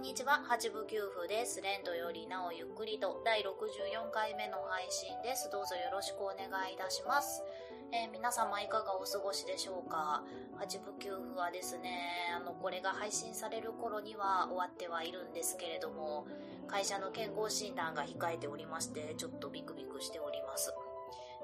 [0.00, 1.60] んにちは、八部九夫です。
[1.60, 5.50] レンドよりなおゆっくりと第64回目の配信です。
[5.52, 7.44] どうぞよろしくお願いいたします。
[7.92, 10.24] えー、皆様いかがお過ごしでしょうか？
[10.56, 12.00] 八部九夫はですね、
[12.34, 16.26] あの、これが配信される頃には終わってはいるんですけれども、
[16.66, 20.72] 会社の健康診断が控えておりまして、ちょっとビクビクしております。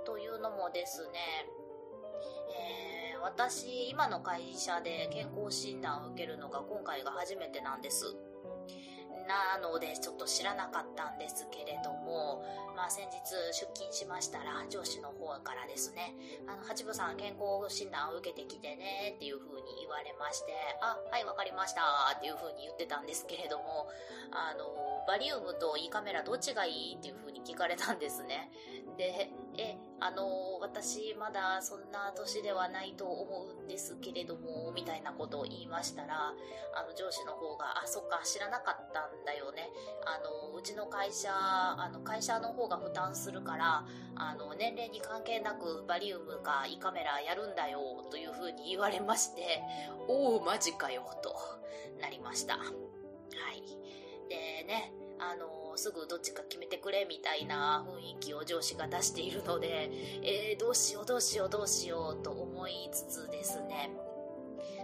[0.07, 1.19] というのもですね、
[3.13, 8.17] えー、私、今の会社で健康診断を受けるのが今回が初めてなんです。
[9.27, 12.45] なのでちょっと知らなかったんですけれども、
[12.77, 13.19] まあ先日
[13.53, 16.15] 出勤しましたら上司の方からですね、
[16.47, 21.83] あの、八部さん健康診断を受けてきてねっていう風に言われまして、あ、はいわかりました
[22.17, 23.89] っていう風に言ってたんですけれども、
[24.31, 24.65] あの、
[25.09, 28.51] バリウムといいカメラどっちがいいっていう風に聞かれたんですね。
[28.97, 36.35] で、え、あの、私まだそんな年ではないと思うんですけれども、みたいなことを言いましたら、
[36.75, 39.71] あの上司の方が、あ、そっか、知らなかったんだよね。
[40.05, 43.87] あの、うちの会社、あの、会社の方が負担するから、
[44.17, 47.81] あの、年齢に関係なくバリウムか胃カメラやるんだよ、
[48.11, 49.63] という風に言われまして、
[50.09, 51.35] おお、マジかよ、と
[52.01, 52.57] なりました。
[52.57, 52.63] は
[53.53, 53.63] い。
[54.29, 59.91] でね、あの、すぐどっちか決めてくれみたいな雰囲気を上司が出しているので、
[60.23, 63.91] えー、どうしようどうしようどうしようと思いつつですね、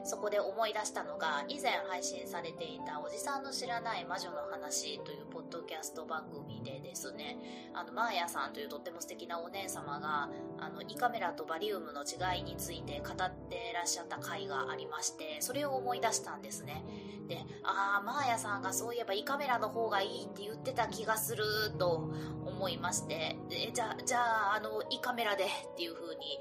[0.05, 7.39] そこで思い出したのが、以前配信されていたおじさんの知らない魔女の話というポッドキャスト番組でですね、
[7.73, 10.29] あの、マーヤさんというとっても素敵なお姉様が、
[10.59, 13.17] あの、胃カメラとバリウムの違いについて語っ
[13.49, 16.85] てらっしゃった回がありまして、それを思い出したんですね。
[17.29, 21.45] で、ああ、マーヤさんがそういえば胃カメラの方がいいって言ってた気がする
[21.79, 22.13] と
[22.45, 23.37] 思いまして、
[23.73, 24.19] じゃあ、じゃ
[24.53, 26.39] あ、あの、胃カメラでっていう風に、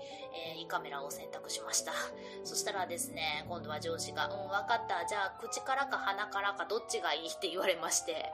[0.56, 1.94] えー、胃カメラを選択しました。
[2.44, 5.06] そしたらですね、今度は上司が、うん、わかった。
[5.06, 8.30] じゃあ、口からか鼻からかどっちがいいって言われまして、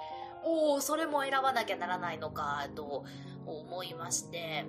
[0.47, 3.03] おお、それも選ばなきゃならないのか、と
[3.45, 4.65] 思いまして、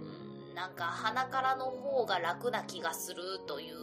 [0.51, 3.77] うん、なんか鼻からの方が楽な気がするという、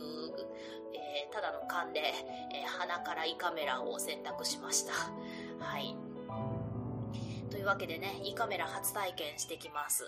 [0.94, 2.02] えー、ただの勘で、
[2.54, 4.94] えー、鼻から胃カメラを選択しました。
[5.64, 5.96] はい。
[7.50, 10.04] というわけでね、胃カメラ初体験してきます。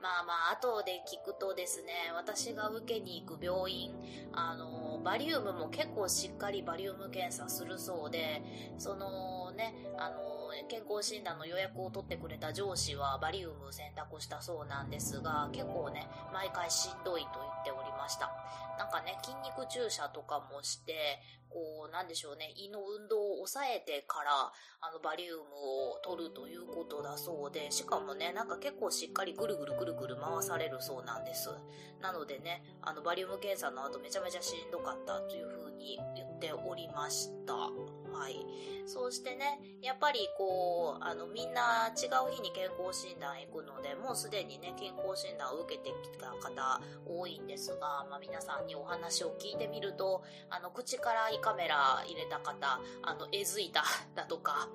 [0.00, 3.92] まあまあ、後で聞くとですね、私が受けに行く病院、
[4.32, 8.42] あの、バリウムも結構しっかりバリウム検査するそうで、
[8.78, 10.16] そのね、あの、
[10.68, 18.30] 健康診断の予約を取ってくれた上司はバリウム選択したそうなんですが、結構ね、毎回しんどいと言っておりました。
[18.82, 24.50] なんかね、筋肉注射とかもして、こう、なんでしょうね、胃の運動を抑えてから、
[24.80, 25.42] あの、バリウム
[25.94, 31.50] を取るということだそうで、しかもね、なんか結構しっかりぐるぐるぐるぐる回されるそうなんです。
[32.00, 36.00] なのでね、あの、バリウム検査の後めちゃめちゃしんどかったというふうに
[36.42, 37.54] ておりました。
[37.54, 38.44] はい。
[38.84, 53.84] そうしてね、やっぱりこう、あの、みんな違う日に健康診断行くので、もうすでにね、健康診断を受けてきた方多いんですが、まあ皆さんにお話を聞いてみると、あの、口から胃カメラ入れた方、あの、えずいた
[54.16, 54.68] だとか、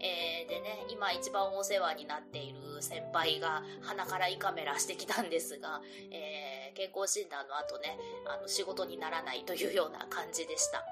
[0.00, 7.96] えー、でね、今一番お世話になっている先輩が鼻から胃カメラしてきたんですが、えー、健康診断の後ね、
[8.26, 10.84] あの、仕事にならないというような感じでした。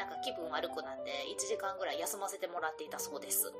[0.00, 3.52] なんか気分悪くなって1時間ぐらい休ませてもらっていたそうです。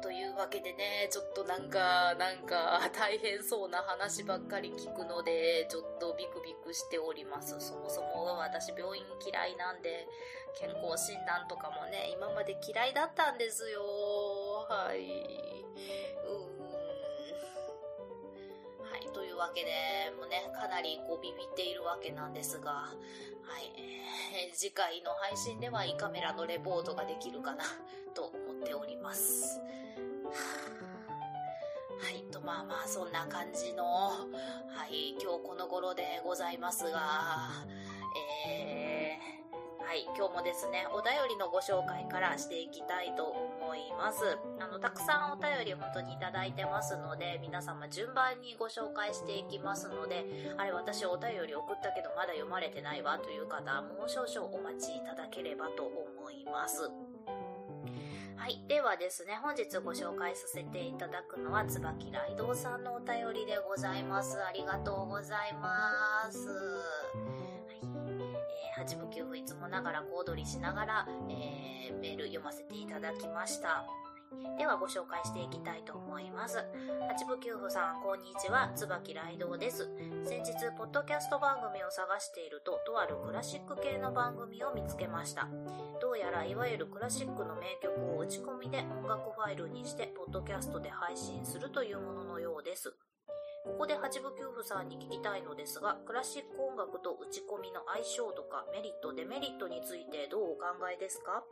[0.00, 7.58] というわけでね、ちょっとなんか、なんか大変そうな話ばっかり聞くので、ちょっとビクビクしております。
[7.60, 10.06] そもそも私病院嫌いなんで、
[10.58, 13.80] 健康診断とかもね、今まで嫌いだったんですよ。
[14.68, 15.64] はい。
[19.42, 22.94] わけで、もうね、かなりこうビビっているわけなんですが、は
[23.58, 27.64] い、えー、次回の配信では胃カメラのレポートができるかな、
[28.14, 29.60] と思っております。
[32.02, 34.14] はい、と、まあまあ、そんな感じの、は
[34.88, 37.50] い、今日この頃でございますが、
[38.46, 38.81] えー、
[39.92, 44.38] はい、今日もですね、お便りのご紹介からしていきたいと思います。
[44.58, 50.24] あの、たくさんお便り本当にいただいてますので、皆様順番にご紹介していきますので、
[50.56, 56.90] あれ私お便り送ったけどまだ読まれてないわという方、もう少々お待ちいただければと思います。
[58.36, 58.64] はい。
[58.68, 64.42] ではですね、本日ご紹介させていただくのは、椿ライドウさんのお便りでございます。
[64.42, 66.48] ありがとうございます。
[66.48, 66.54] は
[67.82, 67.91] い。
[68.82, 73.84] えー、八部九夫いつもながら小躍りしながら、えー、メール読ませていただきました。
[74.58, 76.56] ではご紹介していきたいと思います。
[77.06, 78.72] 八部九夫さん、こんにちは。
[78.74, 79.90] 椿ライドウです。
[80.24, 85.48] 先日、ポッドキャスト番組を探していると、とあるクラシック系の番組を見つけました。
[86.00, 92.96] どうやらいわゆるクラシックの名曲を打ち込みで音楽ファイルにして、ポッドキャストで配信するというもののようです。
[93.64, 101.44] ここで八部九夫さんに聞きたいのですが、クラシック音楽と打ち込みの相性とかメリット、デメリットについてどうお考えですか？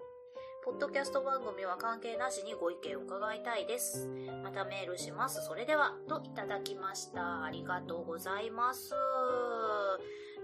[0.65, 4.09] ポッドキャスト番組は関係なしにご意見を伺いたいです。
[4.43, 5.41] またメールします。
[5.47, 7.45] それでは、といただきました。
[7.45, 8.93] ありがとうございます。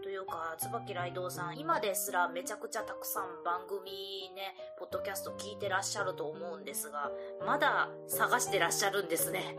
[0.02, 7.10] というか、椿ライドウさん、今ですらめちゃくちゃたくさん番組ね、ポッドキャスト聞いてらっしゃると思うんですが、
[7.44, 9.58] まだ探してらっしゃるんですね。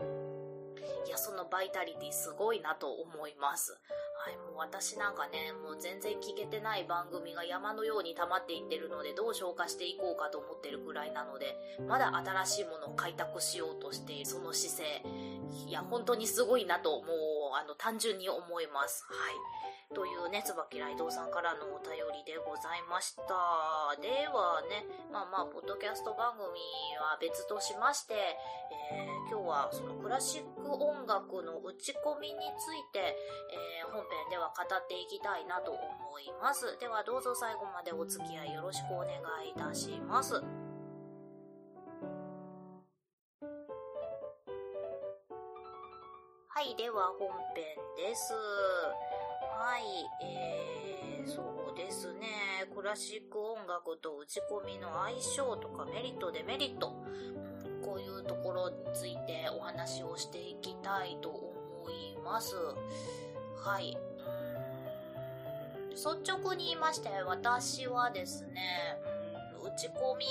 [1.08, 3.72] いや、そのバイタリティすごいなと思います。
[3.72, 11.56] はい、もう私なんかね、もう全然聞けてない番組が山のように溜まっていってるので、どう消化していこうかと思ってるくらいなので、
[11.88, 15.02] まだ新しいものを開拓しようとしているその姿勢、
[15.66, 19.04] いや、本当にすごいなと、もう、あの、単純に思います。
[19.08, 19.34] はい。
[19.94, 23.24] というね、椿ライドウさんからのお便りでございました。
[24.02, 26.44] ではね、まあまあ、ポッドキャスト番組
[27.00, 28.14] は別としまして、
[28.92, 33.14] えー今日はそのクラシック音楽の打ち込みについて、
[33.52, 35.80] えー本編では語っていきたいなと思
[36.20, 36.78] います。
[36.78, 39.08] ではどうぞ最後までお付き合いよろしくお願
[39.46, 40.42] いいたします。
[46.58, 47.62] はい、では本編
[47.96, 48.34] です。
[48.34, 49.82] はい、
[50.26, 52.26] えー、そうですね。
[52.74, 62.56] クラシック音楽と打ち込みの相性とかメリット、デメリット、うんこういうところについてお話をしていきたいと思います。
[63.64, 63.96] はい。
[65.86, 68.98] うん率直に言いまして、私はですね、
[69.62, 70.26] うん打ち込み、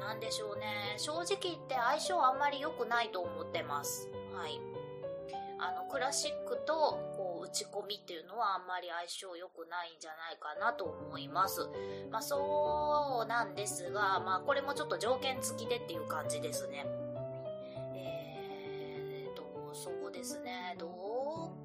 [0.00, 0.94] なんでしょうね。
[0.96, 4.08] 正直言って相性あんまり良くないと思ってます。
[4.34, 4.58] はい。
[5.58, 6.74] あの、クラシックと、
[7.16, 11.68] こう、打ち込みっていうのはあんまり相性良くないんじゃないかなと思います。
[12.10, 16.86] まあ、そうなんですが、まあ、これもちょっと条件付きでっていう感じですね。
[17.94, 20.76] えーと、そうですね。
[20.78, 20.86] ど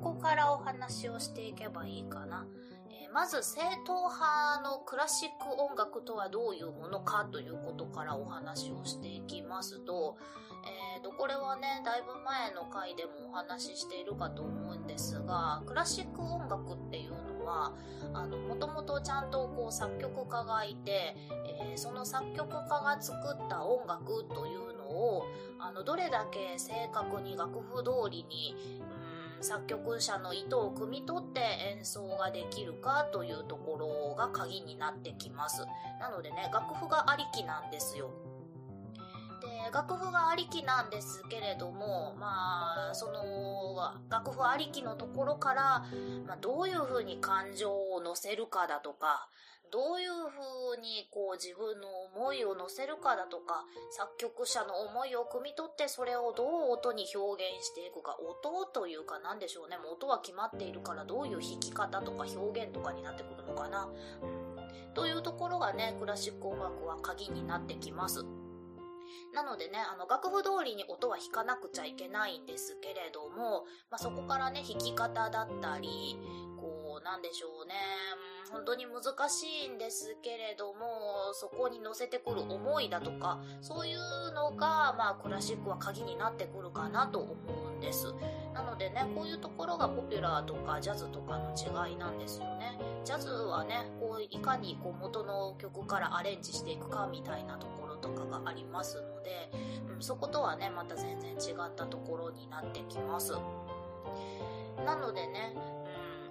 [0.02, 2.46] こからお話をしていけばいいかな。
[3.13, 10.18] まず、正統派のクラシック音楽とはどういうものかということからお話をしていきますと、
[10.96, 17.74] えーと、これはね、だいぶ前の回でもお話ししているかと思うんですが、クラシック音楽っていうのは、
[18.48, 21.16] もともとちゃんとこう作曲家がいて、
[21.60, 25.24] えーその作曲家が作った音楽というのを、
[25.60, 28.56] あの、どれだけ正確に楽譜通りに、
[29.44, 31.42] 作曲者の意図を汲み取って
[31.78, 35.66] 演奏ができるかというところが鍵になってきます。
[36.00, 38.12] なのでね、楽譜がありきなんですよ。
[39.42, 45.86] で、楽譜がありきなんですけれども、まあ、その、楽譜ありきのところから、
[46.28, 49.28] まあ、どういうふうに感情を乗せるかだとか、
[49.71, 63.87] どういうふうにこう自分の思いを乗せるかだとか、作曲者の思いを汲み取ってそれをどう音に表現していくか、音というかなんでしょうね、もう音は決まっているからどういう弾き方とか表現とかになってくるのかな。
[64.21, 68.25] うん、というところがね、クラシック音楽は鍵になってきます。
[69.33, 76.18] なのでね、あの、楽譜通りに音は弾かなくちゃいけないんですけれども、まあ、そこからね、弾き方だったり、
[77.02, 77.74] こう、なんでしょうね、
[78.52, 87.34] 本当に難しいんですけれども、そこに乗せてくる思いだとか、そういうのが、まあ、クラシックは鍵になってくるかなと思
[87.74, 88.14] うんです。
[88.54, 92.80] なのでね、こういうところがポピュラーとかジャズとかの違いなんですよね。
[93.04, 99.52] ジャズはね、こう、いかにこう元の曲からアレンジしていくかみたいなところとかがありますので、
[99.96, 103.34] うん、そことはね、また全然違ったところになってきます。
[104.86, 105.56] なのでね、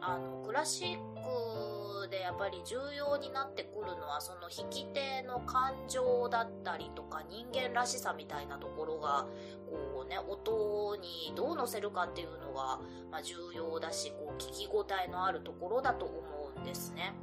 [0.01, 9.27] あの、クラシックでやっぱり重要になってくるのはその弾き手の感情だったりとか人間らしさみたいなところが
[9.71, 12.81] こうね音にどう乗せるかっていうのが、
[13.11, 17.15] まあ、重要だしこう聞き応えのあるところだと思うんですね。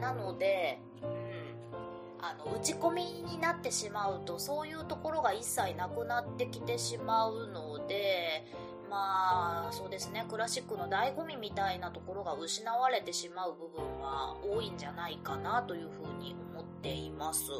[0.00, 8.44] なので、うん、あの打ち込みになってしまうとそういうところが一切なくなってきてしまうので
[8.90, 17.50] まあ、そうですね、クラシックの醍醐味みたいなところが失われてしまう部分は多いんじゃないかなというふうに思っています。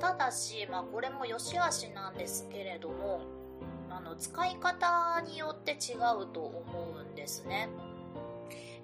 [0.00, 3.20] ただし、まあ、これも良し悪しなんですけれども、
[3.90, 6.64] あの、使い方によって違うと思
[6.98, 7.68] うんですね。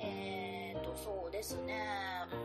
[0.01, 1.83] えーと、そうですね。
[2.31, 2.37] ま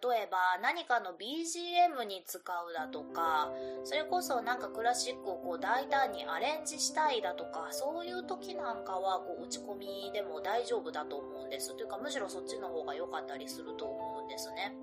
[0.00, 3.50] 例えば何かの BGM に使うだとか、
[3.84, 11.74] それこそなんかクラシックをこう大胆にアレンジしたいだとか、そういう時なんかはこう打ち込みでも大丈夫だと思うんです。
[11.76, 14.74] というかむしろそっちの方が良かったりすると思うんですね。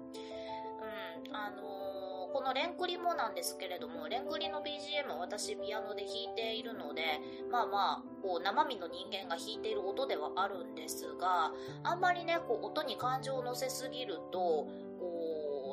[1.26, 2.00] うん、あのー
[2.32, 7.20] このレンクリもなんですけれども、レンクリの BGM 私ピアノで弾いているので、
[7.52, 11.52] まあまあ、こう生身の人間が弾いている音ではあるんですが、
[11.84, 14.68] あんまりね、こう音に感情を乗せすぎると、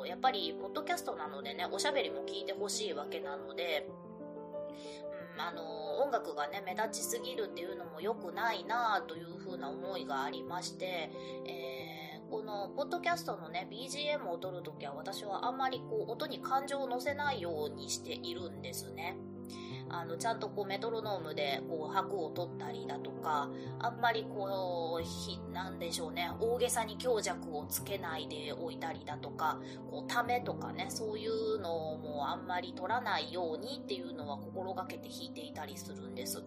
[0.07, 3.87] やっぱりポッドキャストなのでね、おしゃべりも聞いてほしいわけなので、
[5.35, 11.09] うん、あの、音楽がね、目立ちすぎるっていうのも良くないなというふうな思いがありまして、
[11.45, 11.97] えー
[12.29, 19.15] このポッドキャストのね BGM を撮るときは私はあんまりこう音に感情を乗せないようにしているんですね。
[19.89, 36.43] あの、ちゃんとこうメトロノームでこう拍を取ったりだとか、あんまりこう、なんでしょうね、大げさに強弱をつけないでおいたりだとか、こう、ためとかね、そういうのもあんまり取らないようにっていうのは心がけて弾いていたりするんです。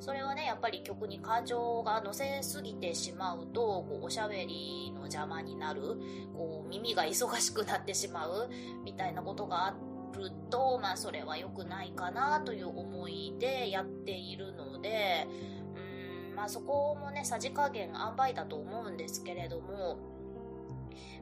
[0.00, 5.82] それはね、やっぱり曲に感情が乗せすぎてしまうと、こう、おしゃべりの邪魔になる、
[6.34, 8.48] こう、耳が忙しくなってしまう、
[8.82, 15.26] みたいなことがあってると、まあ、それは良くないかな、という思いでやっているので、
[16.28, 19.98] うん、まあ、そこもね、さじ加減塩梅だと思うんですけれども、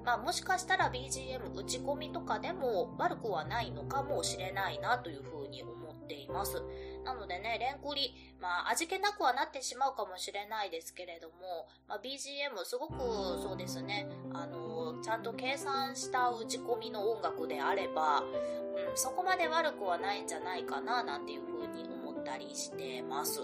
[0.05, 6.63] まあ、もしかしたら BGM 打ち込みとかでも悪くはないのかもしれないなというふうに思っています。
[7.05, 12.99] なのでね、レンクリ、まあ、味気なくはなってしまうかもしれないですけれども、まあ、BGM すごく
[13.43, 23.41] そうですね、あの、ちゃんと計算した打ち込みの音楽であれば、うん、そこまで悪くはないんじゃないかな、なんていうふうに思ったりしてます。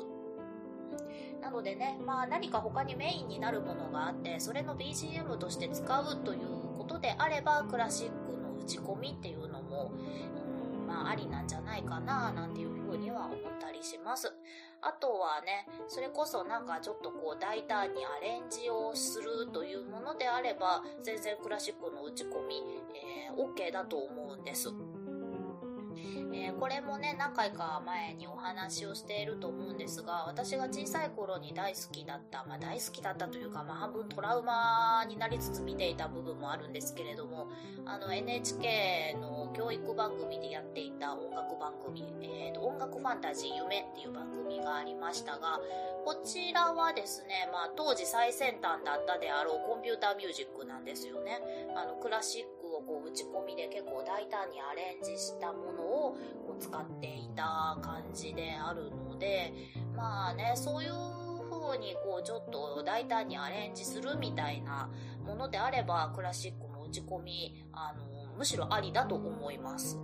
[1.40, 6.40] なのでね、まあ何か他にメインになるものがあって、それの BGM として使うという
[6.78, 9.92] ことであれば、クラシックの打ち込みっていうのも、
[10.94, 14.32] まあ、ありなんじゃないかな、なんていうふうには思ったりします。
[14.80, 22.62] あとはね、それこそなんかちょっとこう大胆にアレンジをするというものであれば、全然クラシックの打ち込み、
[22.94, 24.68] えー、OK だと思うんです。
[26.32, 37.48] えー、これもね、何回か前にお話をしていると思うんですが、私が小さい頃に大好きだった、まあ大好きだったというか、まあ半分トラウマになりつつ見ていた部分もあるんですけれども、
[37.84, 45.60] あの NHK の教育番組でやっていた音楽番組、えーと、音楽ファンタジー夢っていう番組がありましたが、
[46.04, 51.40] こちらはですね、まあ当時最先端だったであろうコンピューターミュージックなんですよね。
[51.76, 56.16] あのクラシックをこう打ち込みで結構大胆にアレンジしたものを
[56.46, 59.52] こう使っていた感じであるので、
[59.96, 60.92] まあね、そういう
[61.50, 64.90] 風にこうちょっと大胆にアレンジするみたいな
[65.24, 69.98] ものであれば、クラシックの打ち込み、あの、むしろありだと思います。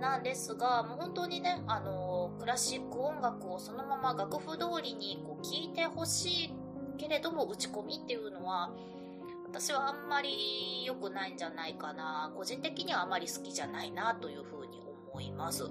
[0.00, 6.54] なんですが、もう本当にね、あの、クラシック音楽をそのまま楽譜通りにこう聴いてほしい
[6.98, 8.70] けれども打ち込みっていうのは、
[9.48, 12.32] 私はあんまり良くないんじゃないかな。
[12.36, 14.80] 個人的にはあまり好きじゃないなというふうに
[15.12, 15.70] 思います。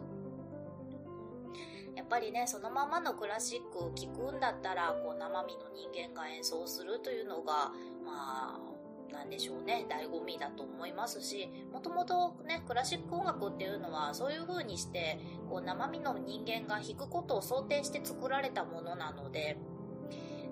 [1.96, 7.72] やっぱりね、そのままのクラシックを聴くんだったら、こう生身の人間が演奏するというのが、
[8.05, 19.58] まあ、なんでしょうね、醍醐味だと思いますし、もともとね、クラシック音楽っていうのはそういう風にして、こう生身の人間が弾くことを想定して作られたものなので、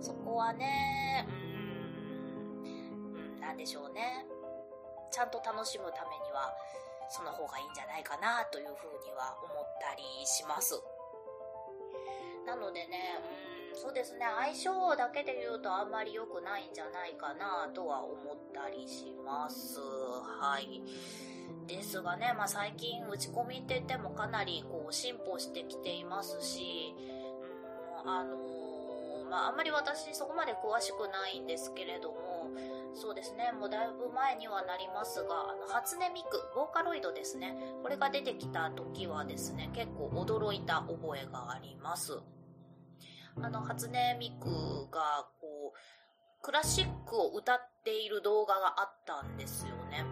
[0.02, 1.53] そこはね、うん
[3.54, 4.26] んでしょうね。
[5.12, 6.54] ちゃんと楽しむためには、
[7.10, 10.82] その方がいいんじゃないかなというふうには思ったりします。
[12.46, 13.22] なのでね、
[13.74, 19.80] うん、そうですね、相性だけで言うとあんまり良くないんじゃないかなとは思ったりします。
[19.80, 20.82] はい。
[21.68, 26.94] ですがね、まあ最近打ち込みって言ってもかなりこう進歩してきていますし、
[28.04, 32.33] うん、あのー、まああんまり私そこまで詳しくないんですけれども、
[32.96, 37.58] そうですね、もうだいぶ前にはなりますが、あの、初音ミク、ボーカロイドですね。
[37.82, 42.20] これが出てきた時はですね、結構驚いた覚えがあります。
[43.42, 45.78] あの、初音ミクが、こう、
[46.42, 50.06] クラシックを歌っている動画があったんですよね。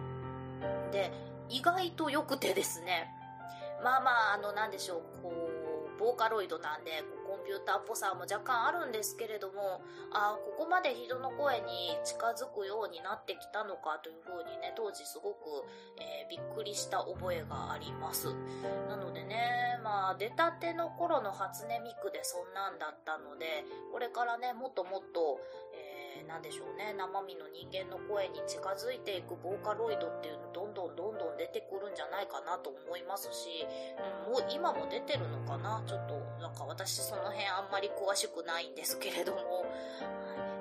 [0.90, 1.12] で、
[1.48, 3.10] 意外と良くてですね、
[3.84, 5.61] まあまあ、あの、なんでしょう、こう、
[6.02, 9.80] ボーカロイドなんでこう、コンピューターっぽさも若干あるんですけれども、
[10.10, 15.62] ああここまで人の声に近づくようになってきたのかというふうにね、当時すごく、
[16.02, 18.34] えー、びっくりした覚えがあります。
[18.88, 25.40] なのでね、まあ、出たての頃の初音ミクでそんなんだったので、これからね、もっともっと、
[26.18, 31.01] えー、なんでしょうね、生身の人間の声に近づいていくボーカロイドっていうのどんどんどん
[31.36, 33.66] 出てくるんじゃないかなと思いますし、
[34.26, 35.82] うん、もう今も出てるのかな？
[35.86, 39.66] ちょっと、なんか私その辺あんまり詳しくないんですけれども、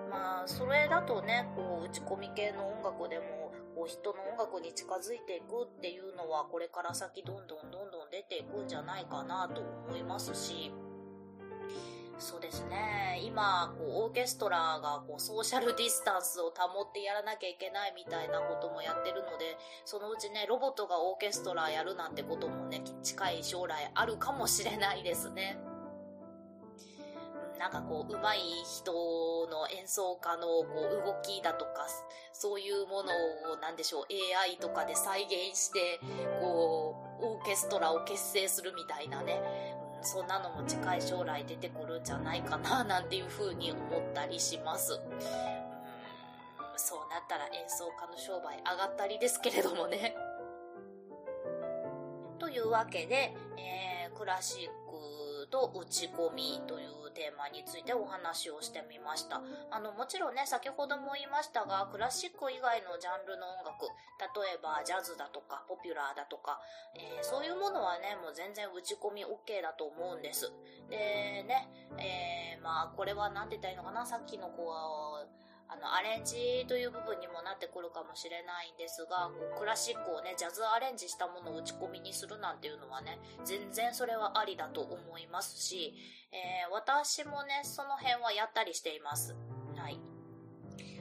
[0.10, 10.74] まあ、それだとね、こう、打ち込み系の音楽でも、こう人の音楽に近づいていくっていうのはこれから先どんどんどんどん出ていくんじゃないかなと思いますし、
[12.22, 13.20] そうですね。
[13.26, 25.58] 今、こう、オーケストラが、こう、ソーシャルディスタンスを保ってやらなきゃいけないみたいなこともやってるので、そのうちね、ロボットがオーケストラやるなんてこともね、近い将来あるかもしれないですね。
[27.58, 28.94] なんかこう、上手い人
[29.50, 31.88] の演奏家のこう動きだとか、
[32.34, 33.12] そういうもの
[33.52, 34.06] を、なんでしょう、
[34.46, 36.00] AI とかで再現して、
[36.40, 39.42] こう、オーケストラを結成するみたいなね、
[40.02, 44.94] そんなのも近い将来出てくるんじゃないかななんていう風に思ったりします。
[44.94, 45.72] うん
[46.84, 50.16] そうなったら演奏家の商売上がったりですけれどもね。
[52.40, 59.42] というわけで、えー、クラシックと打ち込みというテーマについてお話をしてみました。
[59.70, 63.86] あの、もちろんね、先ほども言いましたが、クラシック以外のジャンルの音楽、
[64.20, 66.60] 例えばジャズだとか、ポピュラーだとか、
[66.96, 70.52] えー、そういうものはね、もう全然打ち込み OK だと思うんです。
[70.90, 75.26] で、ね、えー、まあ、これは何て言ったらいいのかな、さっきの子は、
[75.72, 85.96] あの、アレンジという部分にもなってくるかもしれないんですが、こうクラシックをね、ジャズアレンジしたものを打ち込みにするなんていうのはね、全然それはありだと思いますし、
[86.34, 89.34] えー、私もね、その辺はやったりしています。
[89.78, 89.98] はい。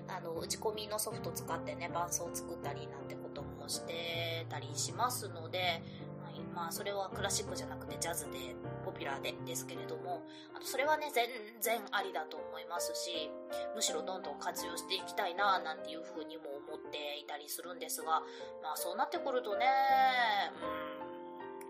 [0.07, 5.83] あの、打ち込みのソフト使ってね、伴奏を作ったりなんてこともしてたりしますので、
[6.61, 10.21] まあ、それはクラシックじゃなくてジャズで、ポピュラーでですけれども、
[10.55, 11.25] あとそれはね、全
[11.59, 13.33] 然ありだと思いますし、
[13.75, 18.21] むしろどんどん活用していきたいな、なんていうふうにも思っていたりするんですが、
[18.63, 19.67] まあそうなってくるとね、
[20.61, 21.11] うん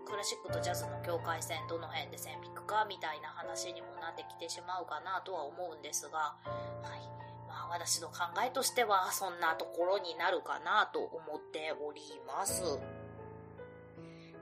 [0.03, 6.99] クラシックとジャズの境界線どの辺で線引くかみたいな話にもなってきてしまうかなとは思うんですが、はい。
[7.47, 12.61] まあ私の考えとしてはそんなところになるかなと思っております。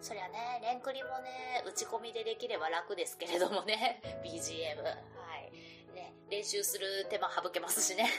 [0.02, 4.84] そりゃね、レンクリもね、打ち込みでできれば楽ですけれどもね、 BGM。
[4.84, 4.92] は
[5.38, 5.52] い。
[5.94, 8.10] ね、練習する手間省けますしね。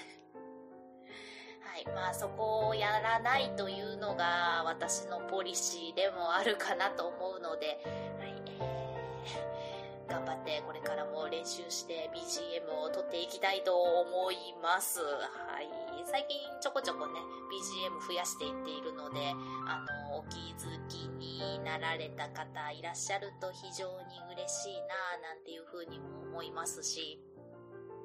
[1.80, 1.86] い。
[1.94, 7.80] まあそこをやらないというのが私のポリシーでもあるかなと思うので、
[8.18, 11.09] はい、えー、頑張ってこれからも
[11.40, 15.00] 練習して BGM を撮っていきたいと思います。
[15.00, 15.72] はい。
[16.04, 17.16] 最近ちょこちょこね、
[17.48, 19.32] BGM 増やしていっているので、
[19.64, 19.80] あ
[20.12, 27.18] の、お気づきになられた方いらっしゃると非常に嬉しいななんていうふうにも思いますし、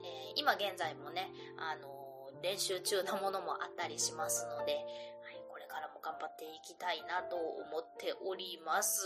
[0.01, 9.03] えー、今現在もね、あの、練習中なものもあったりしますので、はい、これからも頑張っていきたいなと思っております。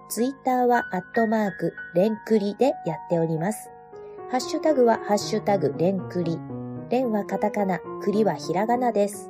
[0.08, 3.70] ツイッターは、アットマーク、レンクリでやっております。
[4.32, 6.40] ハッシュタグは、ハッシュタグ、レンクリ。
[6.90, 9.30] レンはカタカナ、クリはひらがなです。